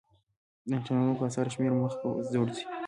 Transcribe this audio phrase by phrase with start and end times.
[0.65, 2.63] د نېټه لرونکو اثارو شمېر مخ په ځوړ ځي.